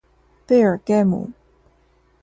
[0.47, 1.29] 贝尔盖姆。